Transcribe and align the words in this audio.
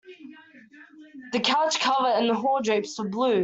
The 1.31 1.39
couch 1.39 1.79
cover 1.79 2.07
and 2.07 2.31
hall 2.31 2.59
drapes 2.63 2.97
were 2.97 3.07
blue. 3.07 3.39